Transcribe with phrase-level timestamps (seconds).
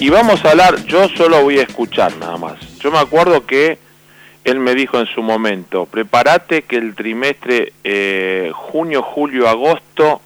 [0.00, 2.78] Y vamos a hablar, yo solo voy a escuchar nada más.
[2.78, 3.78] Yo me acuerdo que
[4.44, 10.20] él me dijo en su momento, prepárate que el trimestre eh, junio, julio, agosto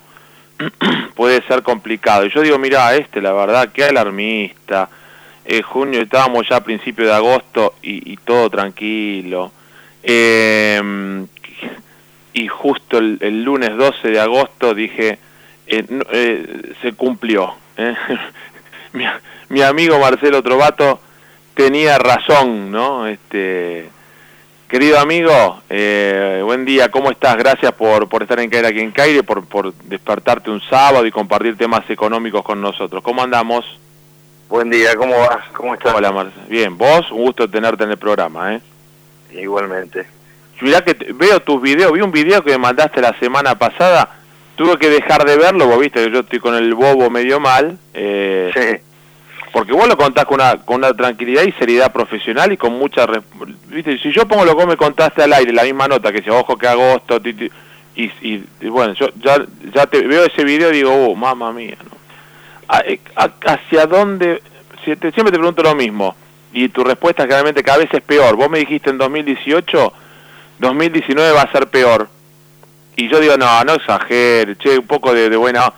[1.14, 2.26] puede ser complicado.
[2.26, 4.90] Y yo digo, mira, este la verdad, qué alarmista.
[5.46, 9.52] Eh, junio estábamos ya a principios de agosto y, todo tranquilo.
[10.02, 11.26] Em,
[12.34, 15.18] y justo el, lunes 12 de agosto dije,
[15.66, 17.54] eh, eh, se cumplió.
[18.92, 19.04] mi,
[19.48, 21.00] mi, amigo Marcelo Trovato
[21.54, 23.06] tenía razón, ¿no?
[23.06, 23.90] Este,
[24.72, 27.36] Querido amigo, eh, buen día, ¿cómo estás?
[27.36, 31.10] Gracias por, por estar en Caire aquí en Caire, por, por despertarte un sábado y
[31.10, 33.02] compartir temas económicos con nosotros.
[33.02, 33.66] ¿Cómo andamos?
[34.48, 35.46] Buen día, ¿cómo vas?
[35.52, 35.94] ¿Cómo estás?
[35.94, 36.46] Hola, Marcelo.
[36.48, 38.62] Bien, vos, un gusto tenerte en el programa, ¿eh?
[39.34, 40.06] Igualmente.
[40.62, 44.08] Mirá que veo tus videos, vi un video que me mandaste la semana pasada,
[44.56, 47.78] tuve que dejar de verlo, vos viste que yo estoy con el bobo medio mal.
[47.94, 48.92] Eh, sí
[49.52, 53.06] porque vos lo contás con una, con una tranquilidad y seriedad profesional y con mucha...
[53.68, 53.98] ¿viste?
[53.98, 56.56] Si yo pongo lo que me contaste al aire, la misma nota que dice, ojo
[56.56, 57.20] que agosto,
[57.94, 59.44] y, y, bueno, yo ya,
[59.74, 62.78] ya te veo ese video y digo, oh, mamá mía, ¿no?
[62.86, 64.42] Eh, ¿Hacia dónde?
[64.82, 66.16] Siempre te pregunto lo mismo,
[66.54, 68.34] y tu respuesta claramente cada vez es peor.
[68.36, 69.92] Vos me dijiste en 2018,
[70.58, 72.08] 2019 va a ser peor.
[72.96, 75.72] Y yo digo, no, no exagere, che, un poco de, de buena...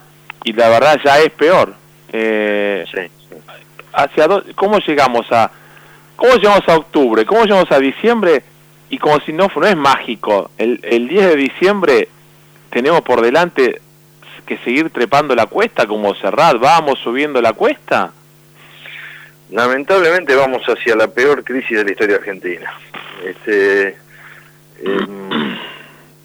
[0.47, 1.75] Y la verdad ya es peor.
[2.12, 3.11] Eh, sí
[3.95, 5.51] hacia cómo llegamos a
[6.17, 8.43] cómo llegamos a octubre, cómo llegamos a diciembre
[8.91, 12.09] y como si no no es mágico, el, el 10 de diciembre
[12.71, 13.81] tenemos por delante
[14.47, 18.12] que seguir trepando la cuesta como cerrar, vamos subiendo la cuesta.
[19.51, 22.75] Lamentablemente vamos hacia la peor crisis de la historia argentina.
[23.25, 23.97] Este,
[24.83, 25.34] em,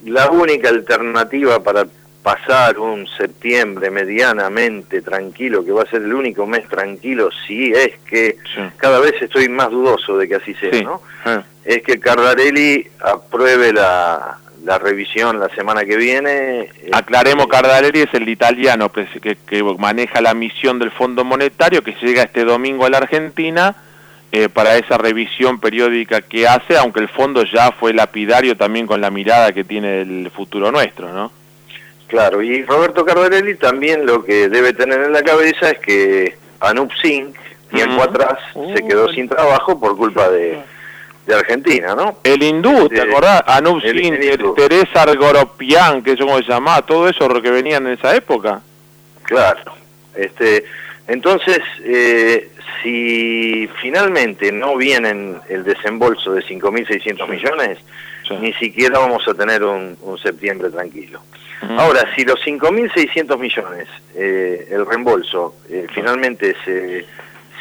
[0.06, 1.86] la única alternativa para
[2.24, 7.98] pasar un septiembre medianamente tranquilo, que va a ser el único mes tranquilo, si es
[8.10, 8.38] que
[8.78, 11.02] cada vez estoy más dudoso de que así sea, ¿no?
[11.26, 11.44] Ah.
[11.64, 16.62] Es que Cardarelli apruebe la, la revisión la semana que viene.
[16.62, 21.96] Este, Aclaremos, Cardarelli es el italiano que, que, maneja la misión del Fondo Monetario, que
[22.02, 23.76] llega este domingo a la Argentina
[24.32, 29.02] eh, para esa revisión periódica que hace, aunque el fondo ya fue lapidario también con
[29.02, 31.32] la mirada que tiene el futuro nuestro, ¿no?
[32.08, 36.92] Claro, y Roberto Cardarelli también lo que debe tener en la cabeza es que Anup
[37.02, 37.34] Singh,
[37.72, 38.40] tiempo atrás,
[38.76, 40.60] se quedó sin trabajo por culpa de,
[41.28, 42.18] de Argentina, ¿no?
[42.24, 43.44] El hindú, ¿te acordás?
[43.46, 44.20] Anup Singh,
[44.56, 48.62] Teresa Argoropian, que es como se llamaba, todo eso lo que venían en esa época.
[49.24, 49.74] Claro,
[50.16, 50.66] este,
[51.10, 52.50] entonces, eh,
[52.82, 57.80] si finalmente no vienen el desembolso de 5.600 millones,
[58.40, 61.22] ni siquiera vamos a tener un septiembre tranquilo.
[61.62, 67.06] Ahora, si los 5.600 millones, eh, el reembolso, eh, finalmente se,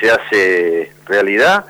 [0.01, 1.65] se hace realidad,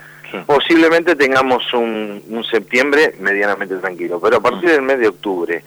[0.45, 4.21] posiblemente tengamos un, un, septiembre medianamente tranquilo.
[4.21, 5.65] Pero a partir del mes de octubre,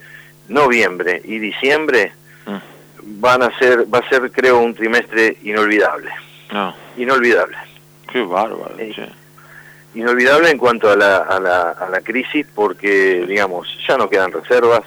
[0.50, 2.14] noviembre y diciembre,
[3.04, 6.12] van a ser, va a ser, creo, un trimestre inolvidable.
[6.98, 7.58] Inolvidable.
[8.12, 8.76] Qué bárbaro.
[9.94, 14.32] Inolvidable en cuanto a la, a, la, a la crisis, porque, digamos, ya no quedan
[14.32, 14.84] reservas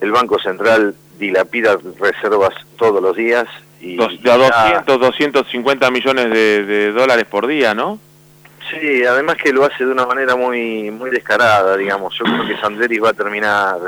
[0.00, 3.46] el Banco Central dilapida reservas todos los días.
[3.80, 7.98] Y de a 200, 250 millones de, dólares por día, ¿no?
[8.70, 12.14] Sí, además que lo hace de una manera muy muy descarada, digamos.
[12.18, 13.78] Yo creo que Sanderis va a terminar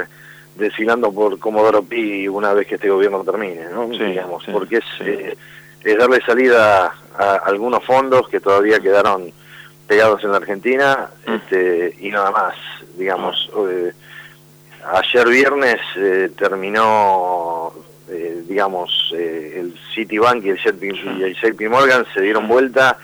[0.56, 3.88] desfilando por Comodoro Pi una vez que este gobierno termine, ¿no?
[3.88, 5.36] digamos, porque es, eh,
[5.82, 9.32] es darle salida a algunos fondos que todavía quedaron
[9.86, 11.32] pegados en la Argentina mm.
[11.32, 12.54] este, y nada más,
[12.96, 13.50] digamos.
[13.68, 13.92] Eh,
[14.90, 17.72] ayer viernes eh, terminó,
[18.08, 22.98] eh, digamos, eh, el Citibank y el, JP, y el JP Morgan se dieron vuelta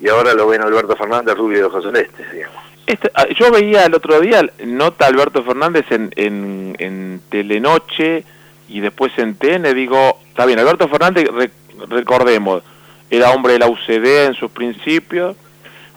[0.00, 2.71] y ahora lo ven Alberto Fernández, Rubio de Ojos Celestes, digamos.
[2.86, 8.24] Este, ah, yo veía el otro día, nota Alberto Fernández en, en, en Telenoche
[8.68, 11.28] y después en TN, digo, está bien, Alberto Fernández,
[11.88, 12.62] recordemos,
[13.10, 15.36] era hombre de la UCD en sus principios,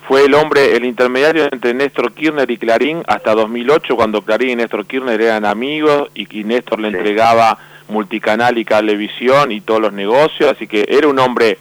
[0.08, 4.56] fue el hombre, el intermediario entre Néstor Kirchner y Clarín hasta 2008, cuando Clarín y
[4.58, 10.52] Néstor Kirchner eran amigos y, Néstor le entregaba multicanal y cablevisión y todos los negocios,
[10.52, 11.58] así que era un hombre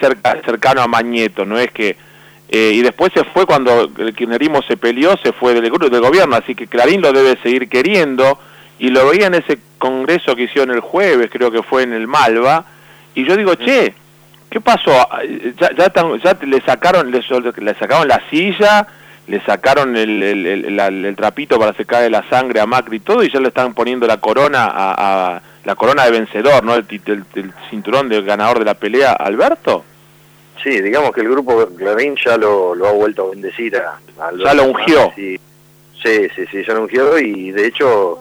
[0.00, 1.96] cerca, cercano a Mañeto, no es que...
[2.54, 6.36] Eh, y después se fue cuando el kirchnerismo se peleó, se fue del, del gobierno,
[6.36, 8.38] así que Clarín lo debe seguir queriendo,
[8.78, 12.06] y lo veía en ese congreso que hicieron el jueves, creo que fue en el
[12.06, 12.66] Malva,
[13.14, 13.94] y yo digo, che,
[14.52, 14.92] ¿Qué pasó?
[15.58, 17.22] Ya, ya, le sacaron le,
[17.56, 18.86] le, sacaron la silla,
[19.26, 23.40] le sacaron el, el, trapito para secar la sangre a Macri y todo, y ya
[23.40, 26.74] le están poniendo la corona a, la corona de vencedor, ¿no?
[26.74, 26.84] El,
[27.70, 29.86] cinturón del ganador de la pelea, Alberto.
[30.62, 33.98] Sí, digamos que el grupo Clarín ya lo, ha vuelto a bendecir a,
[34.44, 35.12] Ya lo ungió.
[35.14, 35.38] Sí,
[36.02, 38.18] sí, sí, ya lo ungió y de hecho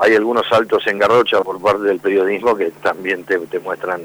[0.00, 4.00] hay algunos saltos en garrocha por parte del periodismo que también te, muestran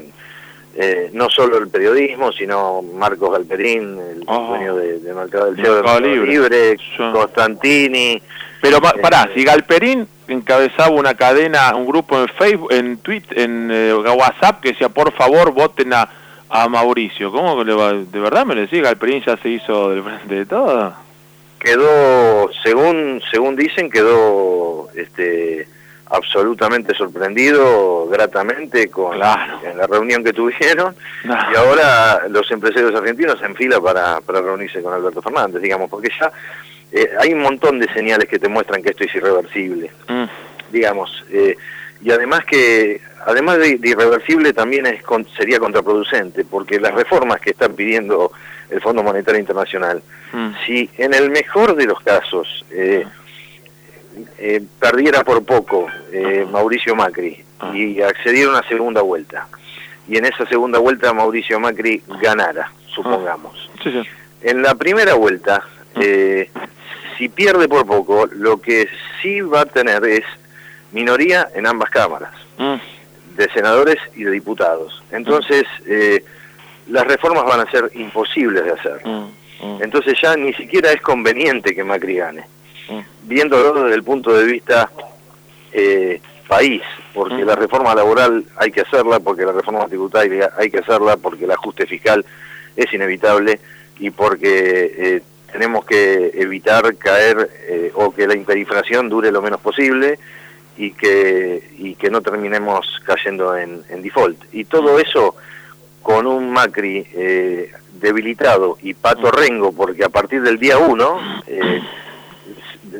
[0.74, 4.48] eh, no solo el periodismo, sino Marcos Galperín, el oh.
[4.48, 8.20] dueño de, Mercado del Cielo Libre, Constantini.
[8.60, 13.70] Pero pará, este, si Galperín encabezaba una cadena, un grupo en Facebook, en Twitter, en
[13.72, 16.08] eh, WhatsApp que decía, por favor, voten a,
[16.48, 17.30] a Mauricio.
[17.30, 17.92] ¿Cómo le va?
[17.92, 20.94] ¿De verdad me le decía Galperín ya se hizo del frente de todo?
[21.58, 25.68] Quedó, según según dicen, quedó este
[26.08, 29.58] absolutamente sorprendido gratamente con la
[29.90, 30.94] reunión que tuvieron
[31.24, 36.10] y ahora los empresarios argentinos se enfila para, para reunirse con Alberto Fernández, digamos, porque
[36.18, 36.30] ya
[36.92, 40.24] eh, hay un montón de señales que te muestran que esto es irreversible, mm.
[40.70, 41.56] digamos, eh,
[42.02, 45.02] y además que además de, irreversible también es
[45.36, 48.32] sería contraproducente, porque las reformas que están pidiendo
[48.70, 50.02] el Fondo Monetario Internacional,
[50.32, 50.50] mm.
[50.64, 53.04] si en el mejor de los casos eh,
[54.38, 57.72] eh, perdiera por poco eh, Mauricio Macri ah.
[57.74, 59.48] y accediera a una segunda vuelta,
[60.08, 63.70] y en esa segunda vuelta Mauricio Macri ganara, supongamos.
[63.84, 64.02] Ah.
[64.42, 66.00] En la primera vuelta, ah.
[66.00, 66.50] eh,
[67.18, 68.88] si pierde por poco, lo que
[69.20, 70.24] sí va a tener es
[70.92, 75.02] minoría en ambas cámaras, de senadores y de diputados.
[75.10, 75.64] Entonces,
[76.88, 79.00] las reformas van a ser imposibles de hacer.
[79.80, 82.44] Entonces ya ni siquiera es conveniente que Macri gane
[83.26, 84.90] viéndolo desde el punto de vista
[85.72, 90.78] eh, país, porque la reforma laboral hay que hacerla, porque la reforma tributaria hay que
[90.78, 92.24] hacerla, porque el ajuste fiscal
[92.76, 93.58] es inevitable
[93.98, 99.60] y porque eh, tenemos que evitar caer eh, o que la hiperinflación dure lo menos
[99.60, 100.18] posible
[100.76, 104.42] y que, y que no terminemos cayendo en, default.
[104.52, 105.34] Y todo eso
[106.02, 107.06] con un Macri
[108.00, 111.20] debilitado y pato rengo, porque a partir del día 1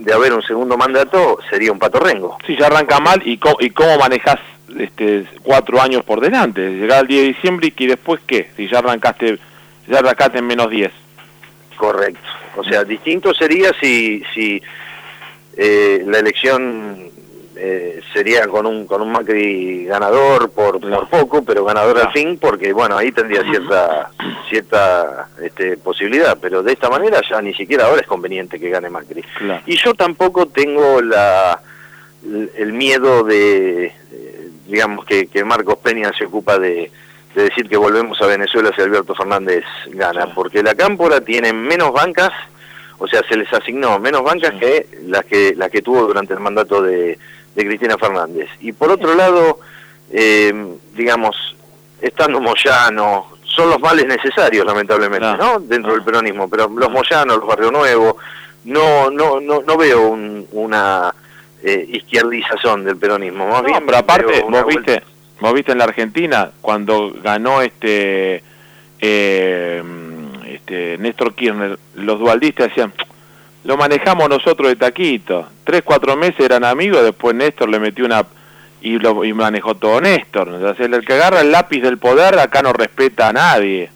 [0.06, 2.38] de haber un segundo mandato sería un patorrengo.
[2.46, 4.38] Si ya arranca mal, ¿y cómo, y cómo manejas
[4.79, 6.70] este, cuatro años por delante?
[6.70, 8.50] Llegar al 10 de diciembre y después qué?
[8.56, 9.38] Si ya arrancaste,
[9.88, 10.93] ya arrancaste en menos 10.
[11.76, 12.29] Correcto.
[12.56, 14.62] O sea, distinto sería si, si
[15.56, 17.11] eh, la elección
[17.56, 22.38] eh, sería con un con un Macri ganador por, por poco, pero ganador al fin,
[22.38, 24.11] porque bueno, ahí tendría cierta
[24.49, 28.91] cierta este, posibilidad, pero de esta manera ya ni siquiera ahora es conveniente que gane
[28.91, 29.25] Macri.
[29.67, 31.61] Y yo tampoco tengo la
[32.56, 33.93] el miedo de,
[34.67, 36.91] digamos, que, que Marcos Peña se ocupa de,
[37.35, 41.93] de decir que volvemos a Venezuela si Alberto Fernández gana, porque la Cámpora tiene menos
[41.93, 42.32] bancas,
[42.99, 46.41] o sea, se les asignó menos bancas que las que las que tuvo durante el
[46.41, 47.19] mandato de
[47.56, 48.49] de Cristina Fernández.
[48.61, 49.58] Y por otro lado,
[50.12, 50.55] eh,
[50.94, 51.56] digamos,
[52.00, 55.58] estando Moyano, son los males necesarios, lamentablemente, ¿no?
[55.58, 58.19] Dentro del peronismo, pero los Moyanos, los Barrio Nuevo,
[58.64, 60.11] no, no, no, no veo
[60.53, 61.14] una
[61.62, 63.47] eh, izquierdización del peronismo.
[63.49, 65.03] Más bien pero aparte, vos viste,
[65.41, 68.43] vos viste en la Argentina, cuando ganó este,
[69.00, 69.82] eh,
[70.47, 72.93] este Néstor Kirchner, los dualdistas decían
[73.67, 75.49] lo manejamos nosotros de taquito.
[75.65, 78.25] Tres, cuatro meses eran amigos, después Néstor le metió una...
[78.81, 80.49] y, lo, y manejó todo Néstor.
[80.79, 83.91] el que agarra el lápiz del poder acá no respeta a nadie.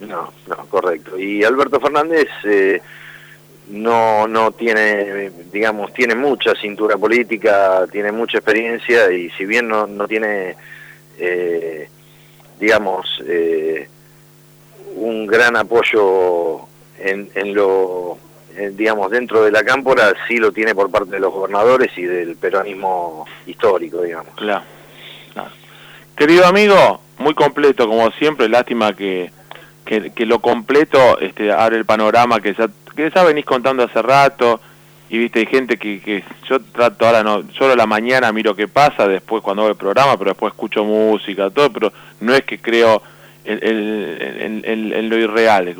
[0.00, 1.16] No, no, correcto.
[1.16, 2.82] Y Alberto Fernández eh,
[3.68, 9.86] no, no tiene, digamos, tiene mucha cintura política, tiene mucha experiencia y si bien no,
[9.86, 10.56] no tiene,
[11.18, 11.88] eh,
[12.58, 13.88] digamos, eh,
[14.96, 16.62] un gran apoyo
[16.98, 18.18] en, en lo
[18.72, 22.36] digamos, dentro de la cámpora sí lo tiene por parte de los gobernadores y del
[22.36, 24.34] peronismo histórico, digamos.
[24.36, 24.64] Claro.
[26.16, 29.32] Querido amigo, muy completo como siempre, lástima que,
[29.84, 34.60] que, lo completo este, abre el panorama que ya, que ya venís contando hace rato
[35.10, 38.68] y viste hay gente que, que yo trato ahora no solo la mañana miro qué
[38.68, 42.58] pasa después cuando hago el programa pero después escucho música todo pero no es que
[42.58, 43.02] creo
[43.44, 45.74] en, en lo irreal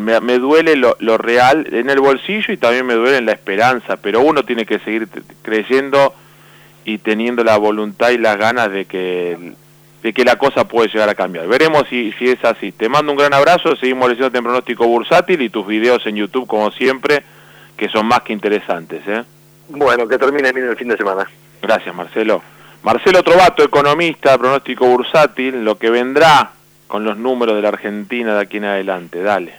[0.00, 4.20] me, duele lo, real en el bolsillo y también me duele en la esperanza, pero
[4.20, 5.08] uno tiene que seguir
[5.42, 6.14] creyendo
[6.84, 9.54] y teniendo la voluntad y las ganas de que
[10.02, 11.46] de que la cosa puede llegar a cambiar.
[11.46, 12.72] Veremos si, si es así.
[12.72, 16.48] Te mando un gran abrazo, seguimos leyendo en pronóstico bursátil y tus videos en YouTube
[16.48, 17.22] como siempre,
[17.76, 19.00] que son más que interesantes.
[19.06, 19.22] ¿eh?
[19.68, 21.30] Bueno, que termine bien el fin de semana.
[21.60, 22.42] Gracias, Marcelo.
[22.82, 26.50] Marcelo Trovato, economista, pronóstico bursátil, lo que vendrá
[26.88, 29.22] con los números de la Argentina de aquí en adelante.
[29.22, 29.54] Dale.